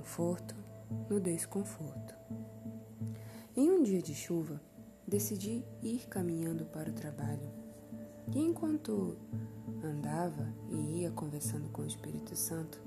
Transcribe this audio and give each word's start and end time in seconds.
conforto 0.00 0.54
no 1.10 1.20
desconforto. 1.20 2.14
Em 3.54 3.70
um 3.70 3.82
dia 3.82 4.00
de 4.00 4.14
chuva, 4.14 4.58
decidi 5.06 5.62
ir 5.82 6.08
caminhando 6.08 6.64
para 6.64 6.88
o 6.88 6.94
trabalho. 6.94 7.46
E 8.34 8.38
enquanto 8.38 9.18
andava 9.84 10.48
e 10.70 11.02
ia 11.02 11.10
conversando 11.10 11.68
com 11.68 11.82
o 11.82 11.86
Espírito 11.86 12.34
Santo, 12.34 12.80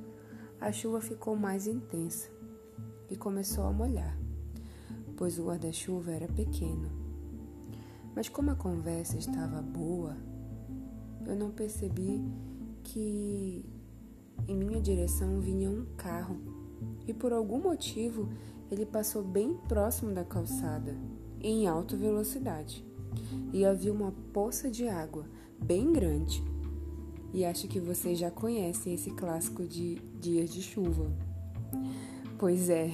a 0.60 0.72
chuva 0.72 1.02
ficou 1.02 1.36
mais 1.36 1.68
intensa 1.68 2.32
e 3.12 3.16
começou 3.16 3.66
a 3.66 3.72
molhar, 3.72 4.18
pois 5.16 5.38
o 5.38 5.46
guarda-chuva 5.46 6.12
era 6.14 6.28
pequeno. 6.28 6.90
Mas 8.16 8.28
como 8.28 8.50
a 8.50 8.56
conversa 8.56 9.18
estava 9.18 9.62
boa, 9.62 10.18
eu 11.28 11.36
não 11.36 11.52
percebi 11.52 12.24
que 12.84 13.64
em 14.48 14.58
minha 14.58 14.82
direção 14.82 15.40
vinha 15.40 15.70
um 15.70 15.86
carro 15.96 16.53
e 17.08 17.14
por 17.14 17.34
algum 17.34 17.60
motivo 17.60 18.30
ele 18.72 18.86
passou 18.86 19.24
bem 19.24 19.56
próximo 19.68 20.14
da 20.14 20.24
calçada, 20.24 20.98
em 21.42 21.68
alta 21.68 21.96
velocidade. 21.96 22.86
E 23.52 23.64
havia 23.66 23.94
uma 23.94 24.12
poça 24.34 24.70
de 24.70 24.88
água 24.88 25.26
bem 25.60 25.94
grande. 25.94 26.44
E 27.34 27.46
acho 27.46 27.68
que 27.68 27.80
vocês 27.80 28.18
já 28.18 28.32
conhecem 28.32 28.94
esse 28.94 29.12
clássico 29.12 29.66
de 29.66 29.96
dias 30.20 30.52
de 30.52 30.62
chuva. 30.62 31.12
Pois 32.38 32.70
é, 32.70 32.92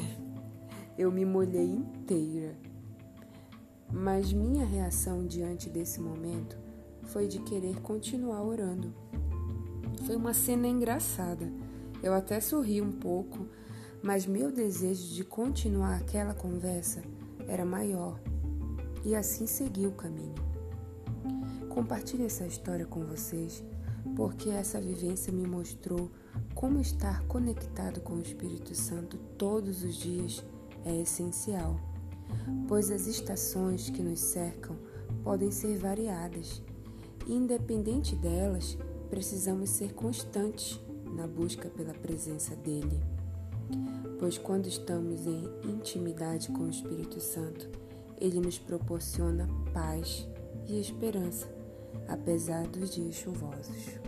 eu 0.97 1.11
me 1.11 1.25
molhei 1.25 1.65
inteira. 1.65 2.55
Mas 3.91 4.31
minha 4.31 4.65
reação 4.65 5.25
diante 5.25 5.69
desse 5.69 5.99
momento 5.99 6.57
foi 7.03 7.27
de 7.27 7.39
querer 7.39 7.81
continuar 7.81 8.43
orando. 8.43 8.93
Foi 10.05 10.15
uma 10.15 10.33
cena 10.33 10.67
engraçada. 10.67 11.51
Eu 12.01 12.13
até 12.13 12.39
sorri 12.39 12.81
um 12.81 12.91
pouco, 12.91 13.47
mas 14.01 14.25
meu 14.25 14.51
desejo 14.51 15.13
de 15.13 15.23
continuar 15.23 15.97
aquela 15.97 16.33
conversa 16.33 17.01
era 17.47 17.65
maior. 17.65 18.19
E 19.03 19.15
assim 19.15 19.47
segui 19.47 19.87
o 19.87 19.91
caminho. 19.91 20.35
Compartilho 21.69 22.25
essa 22.25 22.45
história 22.45 22.85
com 22.85 23.05
vocês 23.05 23.63
porque 24.15 24.49
essa 24.49 24.79
vivência 24.79 25.31
me 25.31 25.47
mostrou 25.47 26.11
como 26.53 26.79
estar 26.79 27.23
conectado 27.25 28.01
com 28.01 28.15
o 28.15 28.21
Espírito 28.21 28.75
Santo 28.75 29.17
todos 29.37 29.83
os 29.83 29.95
dias 29.95 30.43
é 30.85 31.01
essencial, 31.01 31.79
pois 32.67 32.91
as 32.91 33.07
estações 33.07 33.89
que 33.89 34.01
nos 34.01 34.19
cercam 34.19 34.75
podem 35.23 35.51
ser 35.51 35.77
variadas 35.77 36.61
e, 37.27 37.33
independente 37.33 38.15
delas, 38.15 38.77
precisamos 39.09 39.69
ser 39.69 39.93
constantes 39.93 40.79
na 41.15 41.27
busca 41.27 41.69
pela 41.69 41.93
presença 41.93 42.55
dele. 42.55 42.99
Pois 44.19 44.37
quando 44.37 44.67
estamos 44.67 45.25
em 45.25 45.43
intimidade 45.63 46.49
com 46.49 46.63
o 46.63 46.69
Espírito 46.69 47.19
Santo, 47.19 47.69
ele 48.19 48.39
nos 48.39 48.59
proporciona 48.59 49.47
paz 49.73 50.27
e 50.67 50.79
esperança, 50.79 51.47
apesar 52.07 52.67
dos 52.67 52.93
dias 52.93 53.15
chuvosos. 53.15 53.99